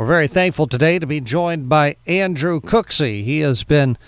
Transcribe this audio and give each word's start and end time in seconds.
We're 0.00 0.06
very 0.06 0.28
thankful 0.28 0.66
today 0.66 0.98
to 0.98 1.06
be 1.06 1.20
joined 1.20 1.68
by 1.68 1.96
Andrew 2.06 2.58
Cooksey. 2.62 3.22
He 3.22 3.40
has 3.40 3.64
been 3.64 3.98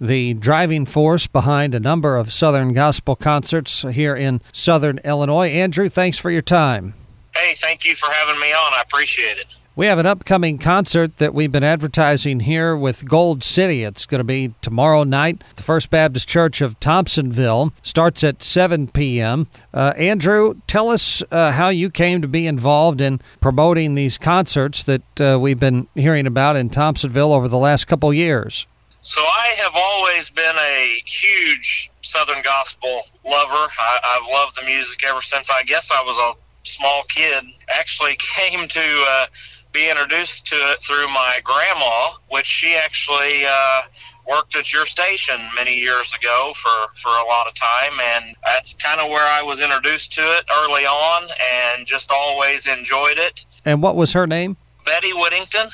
the 0.00 0.34
driving 0.34 0.86
force 0.86 1.26
behind 1.26 1.74
a 1.74 1.80
number 1.80 2.16
of 2.16 2.32
Southern 2.32 2.72
Gospel 2.72 3.16
concerts 3.16 3.82
here 3.82 4.14
in 4.14 4.42
Southern 4.52 4.98
Illinois. 4.98 5.48
Andrew, 5.48 5.88
thanks 5.88 6.18
for 6.18 6.30
your 6.30 6.40
time. 6.40 6.94
Hey, 7.34 7.56
thank 7.60 7.84
you 7.84 7.96
for 7.96 8.08
having 8.12 8.40
me 8.40 8.52
on. 8.52 8.74
I 8.76 8.82
appreciate 8.82 9.38
it. 9.38 9.46
We 9.76 9.86
have 9.86 10.00
an 10.00 10.06
upcoming 10.06 10.58
concert 10.58 11.18
that 11.18 11.32
we've 11.32 11.52
been 11.52 11.62
advertising 11.62 12.40
here 12.40 12.76
with 12.76 13.08
Gold 13.08 13.44
City. 13.44 13.84
It's 13.84 14.04
going 14.04 14.18
to 14.18 14.24
be 14.24 14.52
tomorrow 14.60 15.04
night. 15.04 15.44
The 15.54 15.62
First 15.62 15.90
Baptist 15.90 16.26
Church 16.26 16.60
of 16.60 16.78
Thompsonville 16.80 17.72
starts 17.80 18.24
at 18.24 18.42
7 18.42 18.88
p.m. 18.88 19.46
Uh, 19.72 19.94
Andrew, 19.96 20.60
tell 20.66 20.88
us 20.88 21.22
uh, 21.30 21.52
how 21.52 21.68
you 21.68 21.88
came 21.88 22.20
to 22.20 22.26
be 22.26 22.48
involved 22.48 23.00
in 23.00 23.20
promoting 23.40 23.94
these 23.94 24.18
concerts 24.18 24.82
that 24.82 25.20
uh, 25.20 25.38
we've 25.40 25.60
been 25.60 25.86
hearing 25.94 26.26
about 26.26 26.56
in 26.56 26.68
Thompsonville 26.68 27.32
over 27.32 27.46
the 27.46 27.56
last 27.56 27.86
couple 27.86 28.12
years. 28.12 28.66
So 29.02 29.20
I 29.20 29.54
have 29.58 29.72
always 29.76 30.28
been 30.30 30.56
a 30.58 31.02
huge 31.06 31.92
Southern 32.02 32.42
gospel 32.42 33.02
lover. 33.24 33.68
I, 33.78 34.00
I've 34.04 34.28
loved 34.32 34.58
the 34.60 34.64
music 34.64 34.98
ever 35.08 35.22
since 35.22 35.48
I 35.48 35.62
guess 35.62 35.88
I 35.92 36.02
was 36.02 36.34
a 36.34 36.68
small 36.68 37.04
kid. 37.04 37.44
Actually 37.68 38.16
came 38.18 38.68
to 38.68 39.04
uh, 39.08 39.26
be 39.72 39.88
introduced 39.90 40.46
to 40.46 40.54
it 40.56 40.82
through 40.82 41.08
my 41.08 41.40
grandma, 41.44 42.10
which 42.28 42.46
she 42.46 42.74
actually 42.76 43.44
uh, 43.46 43.82
worked 44.28 44.56
at 44.56 44.72
your 44.72 44.86
station 44.86 45.40
many 45.54 45.74
years 45.78 46.12
ago 46.14 46.52
for, 46.60 46.92
for 47.00 47.08
a 47.10 47.26
lot 47.26 47.46
of 47.46 47.54
time. 47.54 47.98
And 48.00 48.34
that's 48.44 48.74
kind 48.74 49.00
of 49.00 49.08
where 49.08 49.26
I 49.26 49.42
was 49.42 49.60
introduced 49.60 50.12
to 50.14 50.20
it 50.20 50.44
early 50.62 50.82
on 50.84 51.28
and 51.54 51.86
just 51.86 52.10
always 52.12 52.66
enjoyed 52.66 53.18
it. 53.18 53.44
And 53.64 53.82
what 53.82 53.96
was 53.96 54.12
her 54.12 54.26
name? 54.26 54.56
Betty 54.84 55.12
Whittington. 55.12 55.68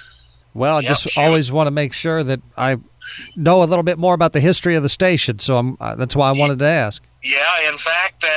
Well, 0.55 0.77
I 0.77 0.81
Yep, 0.81 0.89
just 0.89 1.19
always 1.19 1.53
want 1.53 1.67
to 1.67 1.71
make 1.71 1.93
sure 1.93 2.25
that 2.25 2.41
I 2.57 2.79
know 3.35 3.63
a 3.63 3.67
little 3.67 3.83
bit 3.83 3.99
more 3.99 4.15
about 4.15 4.33
the 4.33 4.41
history 4.41 4.75
of 4.75 4.83
the 4.83 4.89
station, 4.89 5.39
so 5.39 5.59
I'm, 5.59 5.77
uh, 5.81 5.95
that's 5.97 6.17
why 6.17 6.29
I 6.29 6.33
wanted 6.33 6.59
to 6.61 6.65
ask. 6.67 7.03
Yeah, 7.23 7.69
in 7.69 7.77
fact, 7.79 8.25
uh, 8.25 8.29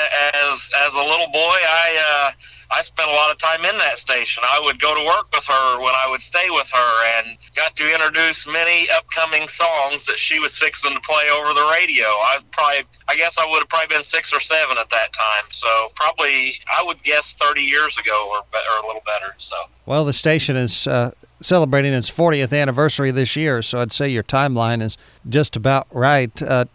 as 0.51 0.69
as 0.87 0.93
a 0.93 0.97
little 0.97 1.27
boy, 1.27 1.39
I 1.39 2.27
uh, 2.27 2.31
I 2.71 2.81
spent 2.83 3.09
a 3.09 3.13
lot 3.13 3.31
of 3.31 3.37
time 3.37 3.65
in 3.65 3.77
that 3.79 3.97
station. 3.97 4.43
I 4.45 4.61
would 4.63 4.79
go 4.79 4.93
to 4.93 5.05
work 5.05 5.27
with 5.33 5.45
her 5.45 5.79
when 5.79 5.93
I 5.95 6.07
would 6.09 6.21
stay 6.21 6.49
with 6.49 6.69
her, 6.71 6.91
and 7.17 7.37
got 7.55 7.75
to 7.75 7.93
introduce 7.93 8.45
many 8.45 8.89
upcoming 8.91 9.47
songs 9.47 10.05
that 10.05 10.17
she 10.17 10.39
was 10.39 10.57
fixing 10.57 10.93
to 10.93 11.01
play 11.01 11.25
over 11.33 11.53
the 11.53 11.67
radio. 11.79 12.05
I 12.05 12.39
probably, 12.51 12.83
I 13.07 13.15
guess, 13.15 13.37
I 13.37 13.45
would 13.49 13.59
have 13.59 13.69
probably 13.69 13.95
been 13.95 14.03
six 14.03 14.33
or 14.33 14.39
seven 14.39 14.77
at 14.77 14.89
that 14.89 15.13
time. 15.13 15.45
So 15.51 15.67
probably, 15.95 16.55
I 16.71 16.83
would 16.83 17.01
guess, 17.03 17.33
thirty 17.33 17.63
years 17.63 17.97
ago 17.97 18.29
or, 18.31 18.39
or 18.39 18.83
a 18.83 18.87
little 18.87 19.03
better. 19.05 19.33
So. 19.37 19.55
Well, 19.85 20.05
the 20.05 20.13
station 20.13 20.55
is 20.55 20.85
uh, 20.85 21.11
celebrating 21.41 21.93
its 21.93 22.09
40th 22.11 22.55
anniversary 22.59 23.11
this 23.11 23.35
year, 23.35 23.61
so 23.61 23.79
I'd 23.79 23.93
say 23.93 24.09
your 24.09 24.23
timeline 24.23 24.83
is 24.83 24.97
just 25.27 25.55
about 25.55 25.87
right. 25.91 26.41
Uh, 26.41 26.65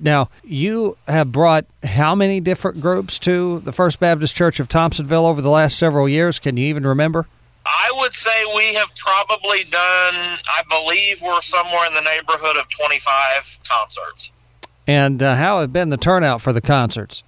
now, 0.00 0.28
you 0.42 0.96
have 1.06 1.32
brought 1.32 1.66
how 1.82 2.14
many 2.14 2.40
different 2.40 2.80
groups 2.80 3.18
to 3.20 3.60
the 3.60 3.72
First 3.72 4.00
Baptist 4.00 4.34
Church 4.34 4.58
of 4.60 4.68
Thompsonville 4.68 5.26
over 5.26 5.40
the 5.40 5.50
last 5.50 5.78
several 5.78 6.08
years? 6.08 6.38
Can 6.38 6.56
you 6.56 6.66
even 6.66 6.86
remember? 6.86 7.26
I 7.66 7.90
would 7.96 8.14
say 8.14 8.44
we 8.54 8.74
have 8.74 8.90
probably 8.96 9.64
done, 9.64 10.14
I 10.14 10.62
believe 10.68 11.22
we're 11.22 11.40
somewhere 11.40 11.86
in 11.86 11.94
the 11.94 12.02
neighborhood 12.02 12.56
of 12.56 12.68
25 12.68 13.58
concerts. 13.68 14.30
And 14.86 15.22
uh, 15.22 15.36
how 15.36 15.60
have 15.60 15.72
been 15.72 15.88
the 15.88 15.96
turnout 15.96 16.42
for 16.42 16.52
the 16.52 16.60
concerts? 16.60 17.22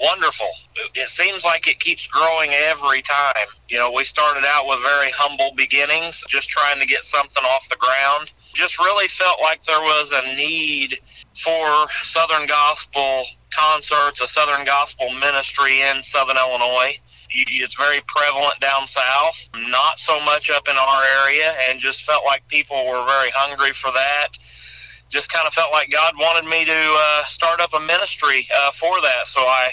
Wonderful. 0.00 0.48
It 0.94 1.10
seems 1.10 1.44
like 1.44 1.68
it 1.68 1.78
keeps 1.78 2.06
growing 2.06 2.50
every 2.52 3.02
time. 3.02 3.46
You 3.68 3.78
know, 3.78 3.92
we 3.92 4.04
started 4.04 4.42
out 4.46 4.66
with 4.66 4.80
very 4.80 5.12
humble 5.14 5.52
beginnings, 5.54 6.24
just 6.28 6.48
trying 6.48 6.80
to 6.80 6.86
get 6.86 7.04
something 7.04 7.44
off 7.44 7.68
the 7.68 7.76
ground. 7.76 8.32
Just 8.54 8.78
really 8.78 9.08
felt 9.08 9.40
like 9.40 9.64
there 9.64 9.80
was 9.80 10.10
a 10.12 10.34
need 10.36 10.98
for 11.42 11.88
Southern 12.04 12.46
Gospel 12.46 13.24
concerts, 13.54 14.20
a 14.20 14.28
Southern 14.28 14.64
Gospel 14.64 15.12
ministry 15.14 15.80
in 15.80 16.02
Southern 16.02 16.36
Illinois. 16.36 16.98
It's 17.30 17.74
very 17.74 18.00
prevalent 18.06 18.60
down 18.60 18.86
south, 18.86 19.36
not 19.54 19.98
so 19.98 20.20
much 20.20 20.50
up 20.50 20.68
in 20.68 20.76
our 20.76 21.02
area, 21.24 21.54
and 21.68 21.80
just 21.80 22.04
felt 22.04 22.24
like 22.26 22.46
people 22.48 22.84
were 22.86 23.04
very 23.06 23.30
hungry 23.34 23.72
for 23.72 23.90
that. 23.92 24.28
Just 25.08 25.32
kind 25.32 25.46
of 25.46 25.54
felt 25.54 25.72
like 25.72 25.90
God 25.90 26.14
wanted 26.18 26.48
me 26.48 26.64
to 26.66 26.96
uh, 26.98 27.24
start 27.26 27.60
up 27.60 27.72
a 27.72 27.80
ministry 27.80 28.46
uh, 28.54 28.72
for 28.78 29.00
that. 29.00 29.26
So 29.26 29.40
I, 29.40 29.70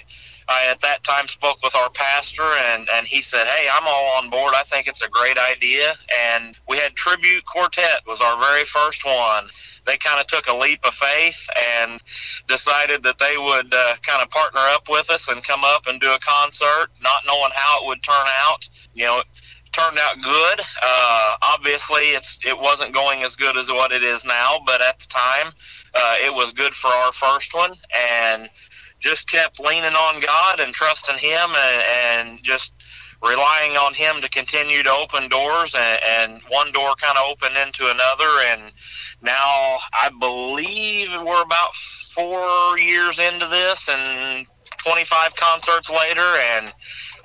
I 0.49 0.67
at 0.69 0.81
that 0.81 1.03
time 1.03 1.27
spoke 1.27 1.61
with 1.63 1.75
our 1.75 1.89
pastor, 1.91 2.43
and 2.71 2.89
and 2.93 3.07
he 3.07 3.21
said, 3.21 3.47
"Hey, 3.47 3.67
I'm 3.71 3.87
all 3.87 4.17
on 4.17 4.29
board. 4.29 4.53
I 4.55 4.63
think 4.63 4.87
it's 4.87 5.03
a 5.03 5.09
great 5.09 5.37
idea." 5.37 5.95
And 6.31 6.55
we 6.67 6.77
had 6.77 6.95
Tribute 6.95 7.45
Quartet 7.45 8.01
was 8.07 8.19
our 8.19 8.37
very 8.39 8.65
first 8.65 9.05
one. 9.05 9.49
They 9.85 9.97
kind 9.97 10.19
of 10.19 10.27
took 10.27 10.47
a 10.47 10.55
leap 10.55 10.79
of 10.85 10.93
faith 10.95 11.39
and 11.81 12.01
decided 12.47 13.03
that 13.03 13.17
they 13.19 13.37
would 13.37 13.73
uh, 13.73 13.95
kind 14.03 14.21
of 14.21 14.29
partner 14.29 14.61
up 14.61 14.89
with 14.89 15.09
us 15.09 15.27
and 15.29 15.43
come 15.43 15.63
up 15.63 15.87
and 15.87 16.01
do 16.01 16.11
a 16.11 16.19
concert, 16.19 16.89
not 17.01 17.21
knowing 17.27 17.51
how 17.55 17.81
it 17.81 17.87
would 17.87 18.03
turn 18.03 18.27
out. 18.45 18.67
You 18.93 19.05
know, 19.05 19.23
turned 19.71 19.99
out 19.99 20.15
good. 20.21 20.61
Uh, 20.81 21.35
obviously, 21.43 22.11
it's 22.17 22.39
it 22.45 22.57
wasn't 22.57 22.93
going 22.93 23.23
as 23.23 23.35
good 23.35 23.57
as 23.57 23.69
what 23.69 23.91
it 23.91 24.03
is 24.03 24.23
now, 24.25 24.59
but 24.65 24.81
at 24.81 24.99
the 24.99 25.07
time, 25.07 25.53
uh, 25.93 26.15
it 26.23 26.33
was 26.33 26.51
good 26.53 26.73
for 26.73 26.87
our 26.87 27.13
first 27.13 27.53
one, 27.53 27.75
and 27.95 28.49
just 28.99 29.29
kept 29.29 29.59
leaning 29.59 29.93
on 29.93 30.21
God 30.21 30.59
and 30.59 30.73
trusting 30.73 31.17
Him, 31.17 31.49
and, 31.49 31.83
and 32.29 32.43
just 32.43 32.73
relying 33.25 33.73
on 33.73 33.93
Him 33.93 34.21
to 34.21 34.29
continue 34.29 34.83
to 34.83 34.91
open 34.91 35.29
doors, 35.29 35.75
and, 35.75 35.99
and 36.07 36.41
one 36.49 36.71
door 36.71 36.93
kind 37.01 37.17
of 37.17 37.23
opened 37.29 37.57
into 37.57 37.89
another, 37.89 38.29
and 38.47 38.71
now 39.21 39.77
I 39.93 40.09
believe 40.19 41.09
we're 41.25 41.41
about 41.41 41.71
four 42.13 42.79
years 42.79 43.19
into 43.19 43.47
this, 43.47 43.89
and 43.89 44.45
25 44.77 45.35
concerts 45.35 45.89
later, 45.89 46.21
and 46.21 46.73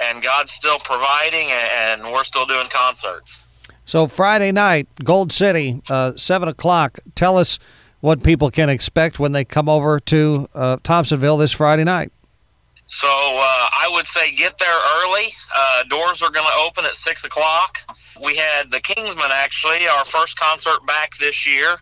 and 0.00 0.22
God's 0.22 0.50
still 0.50 0.78
providing, 0.80 1.48
and 1.50 2.02
we're 2.02 2.24
still 2.24 2.46
doing 2.46 2.66
concerts. 2.68 3.40
So 3.84 4.08
Friday 4.08 4.50
night, 4.50 4.88
Gold 5.04 5.32
City, 5.32 5.82
uh, 5.88 6.12
seven 6.16 6.48
o'clock. 6.48 6.98
Tell 7.14 7.36
us 7.36 7.58
what 8.04 8.22
people 8.22 8.50
can 8.50 8.68
expect 8.68 9.18
when 9.18 9.32
they 9.32 9.46
come 9.46 9.66
over 9.66 9.98
to 9.98 10.46
uh, 10.54 10.76
Thompsonville 10.84 11.38
this 11.38 11.52
Friday 11.52 11.84
night. 11.84 12.12
So 12.84 13.08
uh, 13.08 13.10
I 13.10 13.88
would 13.92 14.06
say 14.06 14.30
get 14.32 14.58
there 14.58 14.78
early. 14.98 15.32
Uh, 15.56 15.84
doors 15.84 16.20
are 16.20 16.30
going 16.30 16.44
to 16.44 16.58
open 16.66 16.84
at 16.84 16.96
six 16.96 17.24
o'clock. 17.24 17.78
We 18.22 18.36
had 18.36 18.70
the 18.70 18.80
Kingsmen 18.80 19.30
actually 19.30 19.88
our 19.88 20.04
first 20.04 20.38
concert 20.38 20.86
back 20.86 21.12
this 21.18 21.46
year. 21.46 21.76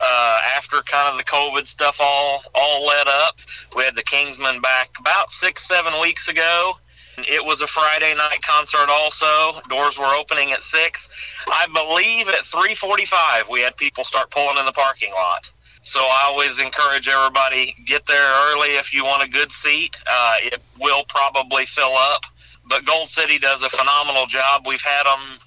Uh, 0.00 0.40
after 0.56 0.82
kind 0.82 1.08
of 1.10 1.18
the 1.18 1.24
COVID 1.24 1.66
stuff 1.66 1.96
all 1.98 2.44
all 2.54 2.86
let 2.86 3.08
up, 3.08 3.34
we 3.74 3.82
had 3.82 3.96
the 3.96 4.04
Kingsmen 4.04 4.62
back 4.62 4.90
about 5.00 5.32
six 5.32 5.66
seven 5.66 6.00
weeks 6.00 6.28
ago. 6.28 6.74
It 7.18 7.44
was 7.44 7.60
a 7.60 7.66
Friday 7.66 8.14
night 8.14 8.38
concert 8.46 8.88
also. 8.88 9.60
Doors 9.68 9.98
were 9.98 10.14
opening 10.14 10.52
at 10.52 10.62
six. 10.62 11.08
I 11.48 11.66
believe 11.74 12.28
at 12.28 12.46
three 12.46 12.76
forty-five 12.76 13.48
we 13.50 13.62
had 13.62 13.76
people 13.76 14.04
start 14.04 14.30
pulling 14.30 14.58
in 14.58 14.64
the 14.64 14.72
parking 14.72 15.12
lot. 15.12 15.50
So 15.86 16.00
I 16.00 16.22
always 16.26 16.58
encourage 16.58 17.06
everybody 17.06 17.76
get 17.86 18.06
there 18.06 18.50
early 18.50 18.70
if 18.70 18.92
you 18.92 19.04
want 19.04 19.22
a 19.22 19.28
good 19.28 19.52
seat. 19.52 19.96
Uh, 20.04 20.34
it 20.42 20.60
will 20.80 21.04
probably 21.04 21.64
fill 21.64 21.94
up, 21.96 22.22
but 22.68 22.84
Gold 22.84 23.08
City 23.08 23.38
does 23.38 23.62
a 23.62 23.70
phenomenal 23.70 24.26
job. 24.26 24.66
We've 24.66 24.80
had 24.80 25.04
them. 25.04 25.38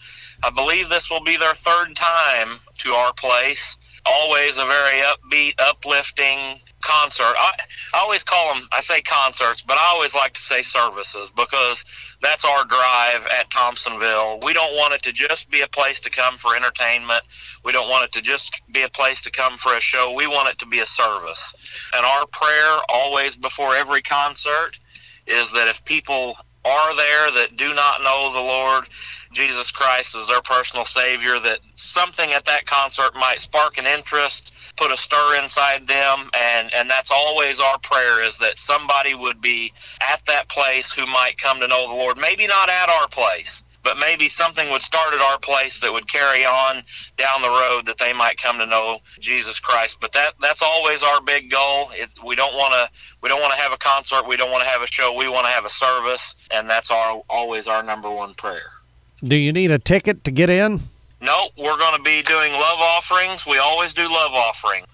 I 0.42 0.50
believe 0.50 0.88
this 0.88 1.10
will 1.10 1.22
be 1.26 1.36
their 1.36 1.56
third 1.56 1.94
time 1.94 2.62
to 2.78 2.92
our 2.94 3.12
place. 3.16 3.78
Always 4.06 4.58
a 4.58 4.66
very 4.66 5.02
upbeat, 5.02 5.56
uplifting 5.60 6.62
concert. 6.82 7.36
I, 7.38 7.52
I 7.94 8.00
always 8.00 8.24
call 8.24 8.54
them. 8.54 8.68
I 8.72 8.82
say 8.82 9.02
concerts, 9.02 9.62
but 9.62 9.78
I 9.78 9.86
always 9.94 10.14
like 10.14 10.34
to 10.34 10.42
say 10.42 10.62
services 10.62 11.32
because 11.36 11.84
that's 12.22 12.46
our 12.46 12.66
drive 12.66 13.26
at 13.40 13.50
Thompsonville. 13.50 14.44
We 14.44 14.54
don't 14.54 14.76
want 14.76 14.94
it 14.94 15.02
to 15.04 15.14
just 15.14 15.50
be 15.50 15.62
a 15.62 15.68
place 15.68 16.00
to 16.02 16.10
come 16.10 16.38
for 16.38 16.56
entertainment. 16.56 17.22
We 17.64 17.72
don't 17.72 17.90
want 17.90 18.06
it 18.06 18.12
to 18.14 18.22
just 18.22 18.54
be 18.72 18.84
a 18.84 18.90
place 18.90 19.22
to 19.22 19.32
come 19.32 19.58
for 19.58 19.74
a 19.74 19.82
show. 19.82 20.14
We 20.14 20.28
want 20.28 20.50
it 20.50 20.60
to 20.60 20.66
be 20.66 20.80
a 20.80 20.86
service. 20.86 21.54
And 21.96 22.06
our 22.06 22.26
prayer 22.28 22.78
always 22.90 23.36
before 23.36 23.76
every 23.76 24.02
concert 24.02 24.80
is 25.28 25.52
that 25.54 25.68
if 25.68 25.84
people 25.86 26.36
are 26.66 26.96
there 26.96 27.32
that 27.32 27.58
do 27.58 27.74
not 27.74 28.02
know 28.02 28.34
the 28.34 28.40
Lord 28.40 28.86
Jesus 29.32 29.72
Christ 29.72 30.16
as 30.16 30.28
their 30.28 30.42
personal 30.42 30.86
Savior, 30.86 31.40
that 31.40 31.60
something 31.76 32.32
at 32.34 32.46
that 32.46 32.66
concert 32.66 33.14
might 33.16 33.40
spark 33.40 33.78
an 33.78 33.86
interest, 33.86 34.54
put 34.78 34.92
a 34.92 34.98
stir 34.98 35.42
inside 35.42 35.88
them, 35.88 36.30
and, 36.38 36.74
and 36.74 36.90
that's 36.90 37.12
always 37.12 37.60
our 37.60 37.78
prayer 37.80 38.22
is 38.22 38.38
that 38.38 38.58
somebody 38.58 39.14
would 39.14 39.42
be 39.42 39.72
at 40.12 40.22
that 40.28 40.50
place 40.50 40.92
who 40.92 41.06
might 41.06 41.38
come 41.38 41.60
to 41.60 41.68
know 41.68 41.88
the 41.88 41.94
Lord. 41.94 42.18
Maybe 42.18 42.48
not 42.48 42.70
at 42.70 42.90
our 42.90 43.08
place, 43.08 43.64
but 43.84 43.98
maybe 43.98 44.30
something 44.30 44.70
would 44.70 44.82
start 44.82 45.14
at 45.14 45.22
our 45.22 45.40
place 45.40 45.80
that 45.80 45.92
would 45.92 46.12
carry 46.12 46.46
on 46.46 46.84
down 47.18 47.42
the 47.42 47.48
road 47.48 47.86
that 47.86 47.98
they 47.98 48.14
might 48.14 48.38
come 48.42 48.60
to 48.60 48.66
know 48.66 49.00
Jesus 49.20 49.60
Christ. 49.60 49.98
But 50.02 50.12
that 50.14 50.34
that's 50.42 50.62
always 50.62 51.02
our 51.02 51.22
big 51.22 51.50
goal. 51.50 51.90
It, 51.94 52.10
we 52.26 52.36
don't 52.36 52.56
want 52.56 52.74
to 52.74 52.90
we 53.22 53.30
don't 53.30 53.42
want 53.42 53.54
to 53.54 53.60
have 53.60 53.72
a 53.72 53.78
concert. 53.78 54.28
We 54.28 54.38
don't 54.38 54.52
want 54.52 54.64
to 54.64 54.70
have 54.70 54.82
a 54.82 54.88
show. 54.88 55.14
We 55.14 55.30
want 55.30 55.46
to 55.46 55.52
have 55.52 55.66
a 55.66 55.70
service, 55.70 56.36
and 56.52 56.70
that's 56.70 56.92
our 56.92 57.22
always 57.30 57.68
our 57.68 57.84
number 57.84 58.10
one 58.10 58.34
prayer. 58.34 58.79
Do 59.24 59.36
you 59.36 59.52
need 59.52 59.72
a 59.72 59.80
ticket 59.80 60.24
to 60.24 60.32
get 60.32 60.50
in? 60.50 60.82
No, 61.22 61.50
we're 61.58 61.78
going 61.78 61.96
to 61.96 62.02
be 62.02 62.22
doing 62.22 62.54
love 62.54 62.80
offerings. 62.80 63.46
We 63.46 63.58
always 63.58 63.94
do 63.94 64.04
love 64.04 64.32
offering. 64.34 64.86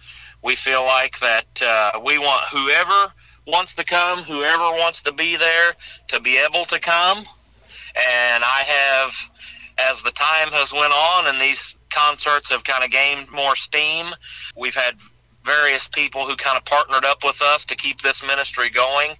We 0.44 0.56
feel 0.56 0.84
like 0.84 1.20
that 1.20 1.46
uh, 1.62 2.00
we 2.04 2.18
want 2.18 2.46
whoever 2.50 3.14
wants 3.48 3.74
to 3.74 3.84
come, 3.84 4.24
whoever 4.24 4.64
wants 4.78 5.04
to 5.04 5.14
be 5.14 5.36
there, 5.36 5.74
to 6.08 6.20
be 6.20 6.38
able 6.38 6.66
to 6.66 6.80
come. 6.80 7.20
And 7.20 8.44
I 8.44 8.64
have, 8.66 9.14
as 9.78 10.02
the 10.02 10.12
time 10.12 10.52
has 10.52 10.74
went 10.74 10.94
on 10.94 11.28
and 11.28 11.40
these 11.40 11.76
concerts 11.92 12.50
have 12.50 12.64
kind 12.64 12.84
of 12.84 12.90
gained 12.90 13.30
more 13.32 13.56
steam, 13.56 14.08
we've 14.56 14.76
had 14.76 14.96
various 15.46 15.88
people 15.88 16.28
who 16.28 16.36
kind 16.36 16.58
of 16.58 16.66
partnered 16.66 17.06
up 17.06 17.24
with 17.24 17.40
us 17.42 17.66
to 17.66 17.76
keep 17.76 18.02
this 18.02 18.24
ministry 18.24 18.72
going 18.72 19.16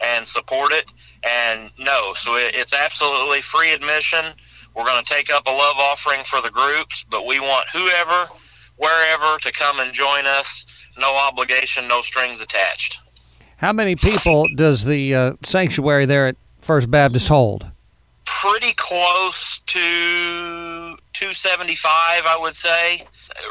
and 0.00 0.26
support 0.26 0.72
it. 0.72 0.86
And 1.22 1.70
no, 1.78 2.14
so 2.14 2.36
it, 2.36 2.54
it's 2.54 2.72
absolutely 2.72 3.42
free 3.42 3.72
admission. 3.72 4.34
We're 4.76 4.84
going 4.84 5.02
to 5.02 5.10
take 5.10 5.32
up 5.32 5.46
a 5.46 5.50
love 5.50 5.76
offering 5.78 6.22
for 6.24 6.42
the 6.42 6.50
groups, 6.50 7.06
but 7.10 7.26
we 7.26 7.40
want 7.40 7.66
whoever, 7.72 8.28
wherever 8.76 9.38
to 9.38 9.52
come 9.52 9.80
and 9.80 9.94
join 9.94 10.26
us. 10.26 10.66
No 10.98 11.16
obligation, 11.16 11.88
no 11.88 12.02
strings 12.02 12.40
attached. 12.40 12.98
How 13.56 13.72
many 13.72 13.96
people 13.96 14.46
does 14.54 14.84
the 14.84 15.14
uh, 15.14 15.32
sanctuary 15.42 16.04
there 16.04 16.26
at 16.26 16.36
First 16.60 16.90
Baptist 16.90 17.28
hold? 17.28 17.70
Pretty 18.26 18.74
close 18.74 19.62
to 19.66 19.78
275, 19.78 22.26
I 22.26 22.36
would 22.38 22.54
say, 22.54 23.06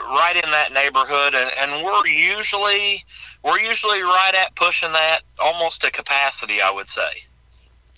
right 0.10 0.36
in 0.36 0.51
that 0.51 0.74
neighborhood, 0.74 1.33
and, 1.33 1.50
and 1.60 1.83
we're 1.83 2.06
usually 2.06 3.04
we're 3.44 3.60
usually 3.60 4.01
right 4.01 4.33
at 4.36 4.56
pushing 4.56 4.92
that 4.92 5.22
almost 5.39 5.81
to 5.81 5.89
capacity, 5.92 6.62
I 6.62 6.72
would 6.72 6.89
say. 6.89 7.24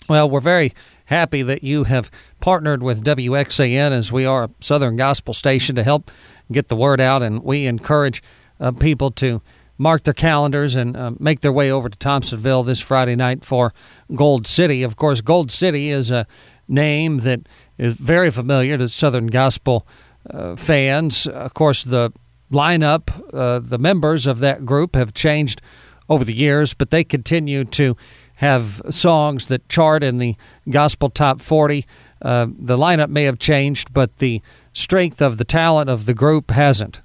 Well, 0.08 0.30
we're 0.30 0.40
very 0.40 0.72
happy 1.06 1.42
that 1.42 1.64
you 1.64 1.84
have 1.84 2.10
partnered 2.48 2.82
with 2.82 3.04
WXAN 3.04 3.90
as 3.90 4.10
we 4.10 4.24
are 4.24 4.44
a 4.44 4.50
Southern 4.60 4.96
Gospel 4.96 5.34
station 5.34 5.76
to 5.76 5.84
help 5.84 6.10
get 6.50 6.68
the 6.68 6.76
word 6.76 6.98
out, 6.98 7.22
and 7.22 7.44
we 7.44 7.66
encourage 7.66 8.22
uh, 8.58 8.72
people 8.72 9.10
to 9.10 9.42
mark 9.76 10.04
their 10.04 10.14
calendars 10.14 10.74
and 10.74 10.96
uh, 10.96 11.10
make 11.18 11.42
their 11.42 11.52
way 11.52 11.70
over 11.70 11.90
to 11.90 11.98
Thompsonville 11.98 12.64
this 12.64 12.80
Friday 12.80 13.16
night 13.16 13.44
for 13.44 13.74
Gold 14.14 14.46
City. 14.46 14.82
Of 14.82 14.96
course, 14.96 15.20
Gold 15.20 15.52
City 15.52 15.90
is 15.90 16.10
a 16.10 16.26
name 16.66 17.18
that 17.18 17.40
is 17.76 17.92
very 17.92 18.30
familiar 18.30 18.78
to 18.78 18.88
Southern 18.88 19.26
Gospel 19.26 19.86
uh, 20.30 20.56
fans. 20.56 21.26
Of 21.26 21.52
course, 21.52 21.84
the 21.84 22.14
lineup, 22.50 23.10
uh, 23.34 23.58
the 23.58 23.76
members 23.76 24.26
of 24.26 24.38
that 24.38 24.64
group 24.64 24.96
have 24.96 25.12
changed 25.12 25.60
over 26.08 26.24
the 26.24 26.34
years, 26.34 26.72
but 26.72 26.90
they 26.90 27.04
continue 27.04 27.66
to 27.66 27.94
have 28.36 28.80
songs 28.88 29.46
that 29.48 29.68
chart 29.68 30.04
in 30.04 30.18
the 30.18 30.36
Gospel 30.70 31.10
Top 31.10 31.42
40. 31.42 31.84
Uh, 32.20 32.46
the 32.58 32.76
lineup 32.76 33.08
may 33.08 33.24
have 33.24 33.38
changed, 33.38 33.92
but 33.92 34.18
the 34.18 34.42
strength 34.72 35.22
of 35.22 35.38
the 35.38 35.44
talent 35.44 35.88
of 35.88 36.06
the 36.06 36.14
group 36.14 36.50
hasn't. 36.50 37.00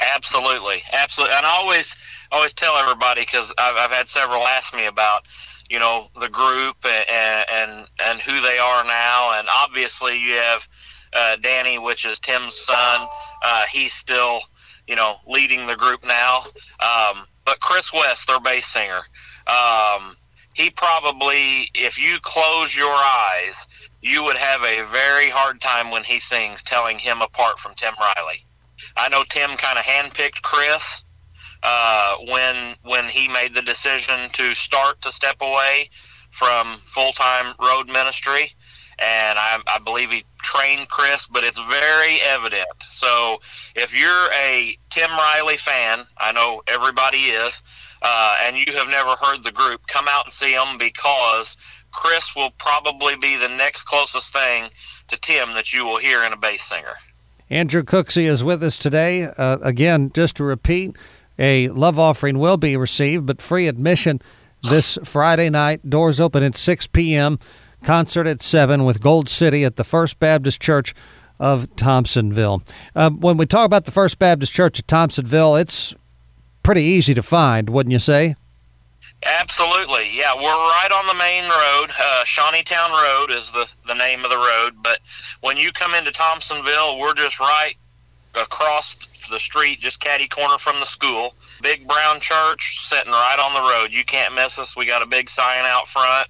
Absolutely, 0.00 0.82
absolutely. 0.92 1.36
And 1.36 1.46
I 1.46 1.50
always 1.50 1.94
always 2.32 2.52
tell 2.52 2.76
everybody 2.76 3.22
because 3.22 3.52
I've, 3.58 3.76
I've 3.76 3.92
had 3.92 4.08
several 4.08 4.42
ask 4.42 4.74
me 4.74 4.86
about 4.86 5.22
you 5.70 5.78
know 5.78 6.08
the 6.20 6.28
group 6.28 6.76
and 6.84 7.46
and 7.52 7.86
and 8.04 8.20
who 8.20 8.40
they 8.40 8.58
are 8.58 8.84
now. 8.84 9.38
And 9.38 9.48
obviously, 9.62 10.18
you 10.18 10.34
have 10.34 10.68
uh, 11.12 11.36
Danny, 11.36 11.78
which 11.78 12.04
is 12.04 12.18
Tim's 12.18 12.56
son. 12.56 13.06
Uh, 13.42 13.64
he's 13.70 13.92
still 13.92 14.40
you 14.86 14.96
know 14.96 15.16
leading 15.26 15.66
the 15.66 15.76
group 15.76 16.04
now. 16.04 16.46
Um, 16.80 17.26
but 17.44 17.60
Chris 17.60 17.92
West, 17.92 18.26
their 18.26 18.40
bass 18.40 18.66
singer, 18.66 19.02
um, 19.46 20.16
he 20.54 20.70
probably, 20.70 21.70
if 21.74 21.98
you 21.98 22.18
close 22.22 22.74
your 22.74 22.94
eyes, 22.94 23.66
you 24.04 24.22
would 24.22 24.36
have 24.36 24.62
a 24.62 24.84
very 24.92 25.30
hard 25.30 25.62
time 25.62 25.90
when 25.90 26.04
he 26.04 26.20
sings 26.20 26.62
telling 26.62 26.98
him 26.98 27.22
apart 27.22 27.58
from 27.58 27.74
Tim 27.74 27.94
Riley. 27.98 28.44
I 28.98 29.08
know 29.08 29.24
Tim 29.30 29.56
kind 29.56 29.78
of 29.78 29.84
handpicked 29.84 30.42
Chris 30.42 31.02
uh, 31.62 32.16
when 32.28 32.76
when 32.82 33.06
he 33.08 33.28
made 33.28 33.54
the 33.54 33.62
decision 33.62 34.28
to 34.34 34.54
start 34.54 35.00
to 35.00 35.10
step 35.10 35.36
away 35.40 35.88
from 36.32 36.80
full 36.94 37.12
time 37.12 37.54
road 37.62 37.86
ministry, 37.86 38.54
and 38.98 39.38
I, 39.38 39.58
I 39.66 39.78
believe 39.78 40.10
he 40.10 40.24
trained 40.42 40.90
Chris. 40.90 41.26
But 41.26 41.42
it's 41.42 41.60
very 41.60 42.20
evident. 42.20 42.68
So 42.90 43.40
if 43.74 43.98
you're 43.98 44.30
a 44.34 44.76
Tim 44.90 45.10
Riley 45.12 45.56
fan, 45.56 46.04
I 46.18 46.32
know 46.32 46.62
everybody 46.66 47.28
is, 47.30 47.62
uh, 48.04 48.36
and 48.42 48.56
you 48.56 48.76
have 48.76 48.88
never 48.88 49.16
heard 49.22 49.42
the 49.42 49.50
group, 49.50 49.86
come 49.86 50.04
out 50.08 50.26
and 50.26 50.32
see 50.32 50.52
them 50.52 50.76
because 50.78 51.56
Chris 51.90 52.36
will 52.36 52.50
probably 52.58 53.16
be 53.16 53.36
the 53.36 53.48
next 53.48 53.84
closest 53.84 54.32
thing 54.32 54.68
to 55.08 55.16
Tim 55.16 55.54
that 55.54 55.72
you 55.72 55.84
will 55.84 55.98
hear 55.98 56.22
in 56.22 56.32
a 56.32 56.36
bass 56.36 56.62
singer. 56.64 56.96
Andrew 57.48 57.82
Cooksey 57.82 58.24
is 58.28 58.44
with 58.44 58.62
us 58.62 58.78
today. 58.78 59.24
Uh, 59.24 59.58
again, 59.62 60.10
just 60.14 60.36
to 60.36 60.44
repeat, 60.44 60.96
a 61.38 61.68
love 61.68 61.98
offering 61.98 62.38
will 62.38 62.56
be 62.56 62.76
received, 62.76 63.26
but 63.26 63.40
free 63.40 63.68
admission 63.68 64.20
this 64.70 64.98
Friday 65.04 65.50
night. 65.50 65.88
Doors 65.88 66.20
open 66.20 66.42
at 66.42 66.56
6 66.56 66.86
p.m. 66.88 67.38
Concert 67.82 68.26
at 68.26 68.42
7 68.42 68.84
with 68.84 69.00
Gold 69.00 69.28
City 69.28 69.64
at 69.64 69.76
the 69.76 69.84
First 69.84 70.18
Baptist 70.18 70.60
Church 70.60 70.94
of 71.38 71.68
Thompsonville. 71.76 72.66
Uh, 72.94 73.10
when 73.10 73.36
we 73.36 73.46
talk 73.46 73.66
about 73.66 73.84
the 73.84 73.90
First 73.90 74.18
Baptist 74.18 74.52
Church 74.52 74.78
of 74.78 74.86
Thompsonville, 74.86 75.60
it's 75.60 75.94
pretty 76.64 76.82
easy 76.82 77.14
to 77.14 77.22
find, 77.22 77.70
wouldn't 77.70 77.92
you 77.92 78.00
say? 78.00 78.34
Absolutely, 79.24 80.10
yeah. 80.16 80.34
We're 80.34 80.42
right 80.42 80.90
on 80.92 81.06
the 81.06 81.14
main 81.14 81.44
road. 81.44 81.90
Uh, 81.98 82.24
Shawneetown 82.24 82.90
Road 82.90 83.30
is 83.30 83.50
the 83.52 83.66
the 83.86 83.94
name 83.94 84.24
of 84.24 84.30
the 84.30 84.36
road. 84.36 84.82
But 84.82 84.98
when 85.40 85.56
you 85.56 85.72
come 85.72 85.94
into 85.94 86.10
Thompsonville, 86.10 86.98
we're 86.98 87.14
just 87.14 87.38
right 87.40 87.74
across 88.34 88.96
the 89.30 89.38
street, 89.38 89.80
just 89.80 90.00
catty 90.00 90.28
corner 90.28 90.58
from 90.58 90.78
the 90.80 90.86
school. 90.86 91.34
Big 91.62 91.86
brown 91.88 92.20
church 92.20 92.86
sitting 92.88 93.12
right 93.12 93.38
on 93.38 93.54
the 93.54 93.70
road. 93.70 93.92
You 93.92 94.04
can't 94.04 94.34
miss 94.34 94.58
us. 94.58 94.76
We 94.76 94.84
got 94.84 95.02
a 95.02 95.06
big 95.06 95.30
sign 95.30 95.64
out 95.64 95.88
front, 95.88 96.28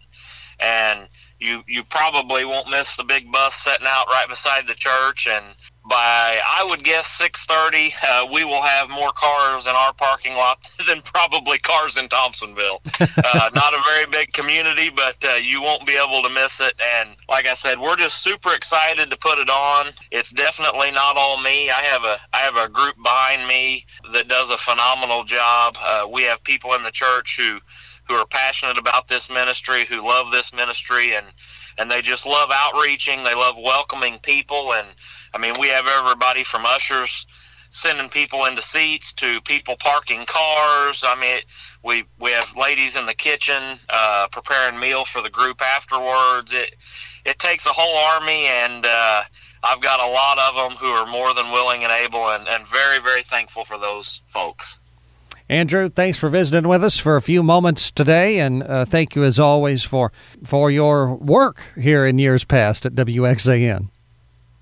and 0.61 1.09
you 1.41 1.63
you 1.67 1.83
probably 1.85 2.45
won't 2.45 2.71
miss 2.71 2.97
the 2.97 3.05
big 3.05 3.33
bus 3.33 3.55
sitting 3.55 3.87
out 3.89 4.07
right 4.09 4.29
beside 4.29 4.69
the 4.69 4.75
church. 4.75 5.27
And 5.29 5.45
by 5.85 6.41
I 6.47 6.65
would 6.65 6.83
guess 6.83 7.07
6:30, 7.21 7.93
uh, 8.03 8.27
we 8.33 8.45
will 8.45 8.63
have 8.63 8.89
more 8.89 9.11
cars 9.13 9.67
in 9.67 9.73
our 9.73 9.93
parking 9.93 10.35
lot 10.35 10.59
than 10.89 11.03
probably 11.03 11.59
cars 11.59 11.97
in 11.97 12.09
Thompsonville. 12.09 12.81
uh, 13.01 13.51
not 13.55 13.75
a 13.75 13.83
very 13.87 14.07
big 14.07 14.33
community, 14.33 14.91
but 14.91 15.17
uh, 15.25 15.35
you 15.35 15.61
won't 15.61 15.87
be 15.87 15.97
able 15.97 16.23
to 16.23 16.31
miss 16.31 16.61
it. 16.61 16.75
And 16.99 17.11
like 17.29 17.47
I 17.47 17.55
said, 17.55 17.79
we're 17.79 17.97
just 17.97 18.23
super 18.23 18.55
excited 18.55 19.11
to 19.11 19.17
put 19.19 19.39
it 19.39 19.51
on. 19.51 19.93
It's 20.11 20.31
definitely 20.31 20.91
not 20.91 21.17
all 21.17 21.41
me. 21.41 21.71
I 21.71 21.83
have 21.85 22.05
a 22.05 22.19
I 22.32 22.39
have 22.39 22.56
a 22.56 22.69
group 22.69 22.97
behind 23.03 23.47
me 23.47 23.85
that 24.13 24.29
does 24.29 24.51
a 24.51 24.58
phenomenal 24.58 25.25
job. 25.25 25.77
Uh, 25.81 26.06
we 26.11 26.23
have 26.23 26.43
people 26.44 26.73
in 26.75 26.82
the 26.82 26.91
church 26.91 27.37
who 27.39 27.61
who 28.08 28.15
are 28.15 28.27
passionate 28.27 28.79
about 28.79 29.08
this 29.08 29.31
ministry, 29.31 29.87
who 29.89 30.06
love 30.06 30.31
this 30.31 30.53
ministry, 30.53 31.15
and 31.15 31.27
and 31.79 31.91
they 31.91 32.03
just 32.03 32.27
love 32.27 32.51
outreaching. 32.53 33.25
They 33.25 33.34
love 33.34 33.56
welcoming 33.58 34.19
people 34.20 34.73
and 34.73 34.87
I 35.34 35.39
mean, 35.39 35.55
we 35.58 35.69
have 35.69 35.87
everybody 35.87 36.44
from 36.44 36.65
ushers 36.65 37.27
sending 37.70 38.08
people 38.08 38.44
into 38.44 38.63
seats 38.63 39.13
to 39.15 39.41
people 39.41 39.75
parking 39.81 40.25
cars. 40.27 41.03
I 41.05 41.17
mean, 41.20 41.41
we 41.82 42.05
we 42.20 42.31
have 42.31 42.46
ladies 42.56 42.94
in 42.94 43.06
the 43.06 43.15
kitchen 43.15 43.79
uh, 43.91 44.29
preparing 44.31 44.79
meal 44.79 45.05
for 45.05 45.20
the 45.20 45.31
group 45.31 45.61
afterwards. 45.61 46.53
It 46.53 46.77
it 47.25 47.41
takes 47.41 47.67
a 47.67 47.70
whole 47.73 47.96
army, 48.15 48.46
and 48.46 48.87
uh, 48.87 49.23
I've 49.65 49.81
got 49.81 49.99
a 49.99 50.06
lot 50.06 50.39
of 50.39 50.55
them 50.55 50.79
who 50.79 50.87
are 50.87 51.06
more 51.06 51.34
than 51.34 51.51
willing 51.51 51.82
and 51.82 51.93
able, 51.93 52.29
and, 52.31 52.46
and 52.46 52.65
very 52.69 53.01
very 53.01 53.25
thankful 53.25 53.65
for 53.65 53.77
those 53.77 54.23
folks. 54.29 54.79
Andrew, 55.48 55.91
thanks 55.91 56.19
for 56.19 56.31
visiting 56.31 56.69
with 56.69 56.82
us 56.82 56.98
for 56.98 57.17
a 57.17 57.22
few 57.22 57.43
moments 57.43 57.91
today, 57.91 58.41
and 58.41 58.63
uh, 58.63 58.84
thank 58.86 59.15
you 59.15 59.24
as 59.24 59.39
always 59.39 59.84
for 59.84 60.10
for 60.43 60.70
your 60.70 61.15
work 61.15 61.63
here 61.79 62.06
in 62.06 62.19
years 62.19 62.44
past 62.44 62.86
at 62.86 62.94
WXAN. 62.94 63.91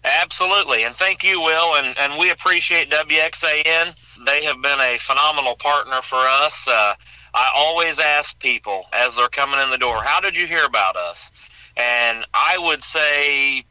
Absolutely, 0.04 0.82
and 0.82 0.96
thank 0.96 1.22
you, 1.22 1.40
Will, 1.40 1.76
and, 1.76 1.96
and 1.98 2.18
we 2.18 2.30
appreciate 2.30 2.90
WXAN. 2.90 3.94
They 4.26 4.44
have 4.44 4.60
been 4.60 4.80
a 4.80 4.98
phenomenal 5.06 5.54
partner 5.54 6.00
for 6.02 6.18
us. 6.18 6.66
Uh, 6.66 6.94
I 7.34 7.50
always 7.54 8.00
ask 8.00 8.36
people 8.40 8.86
as 8.92 9.14
they're 9.14 9.28
coming 9.28 9.60
in 9.60 9.70
the 9.70 9.78
door, 9.78 10.02
how 10.02 10.20
did 10.20 10.36
you 10.36 10.48
hear 10.48 10.64
about 10.64 10.96
us? 10.96 11.30
And 11.76 12.26
I 12.34 12.58
would 12.58 12.82
say 12.82 13.64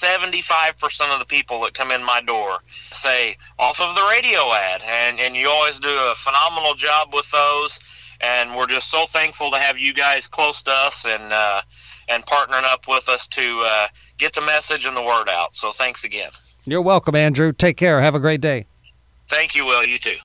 75% 0.00 1.12
of 1.12 1.18
the 1.18 1.26
people 1.26 1.60
that 1.62 1.74
come 1.74 1.90
in 1.90 2.02
my 2.02 2.20
door 2.20 2.58
say 2.92 3.36
off 3.58 3.80
of 3.80 3.94
the 3.94 4.06
radio 4.10 4.52
ad. 4.52 4.82
And, 4.84 5.20
and 5.20 5.36
you 5.36 5.48
always 5.48 5.78
do 5.78 5.88
a 5.88 6.14
phenomenal 6.16 6.74
job 6.74 7.08
with 7.12 7.30
those. 7.30 7.78
And 8.20 8.54
we're 8.54 8.66
just 8.66 8.90
so 8.90 9.06
thankful 9.12 9.50
to 9.50 9.58
have 9.58 9.78
you 9.78 9.94
guys 9.94 10.26
close 10.26 10.62
to 10.64 10.70
us 10.70 11.04
and, 11.06 11.32
uh, 11.32 11.62
and 12.08 12.24
partnering 12.26 12.64
up 12.64 12.86
with 12.88 13.08
us 13.08 13.26
to 13.28 13.62
uh, 13.64 13.86
get 14.18 14.34
the 14.34 14.42
message 14.42 14.84
and 14.84 14.96
the 14.96 15.02
word 15.02 15.28
out. 15.28 15.54
So 15.54 15.72
thanks 15.72 16.04
again. 16.04 16.30
You're 16.66 16.82
welcome, 16.82 17.14
Andrew. 17.14 17.52
Take 17.52 17.76
care. 17.76 18.00
Have 18.00 18.14
a 18.14 18.20
great 18.20 18.40
day. 18.40 18.66
Thank 19.28 19.54
you, 19.54 19.64
Will. 19.64 19.84
You 19.84 19.98
too. 19.98 20.16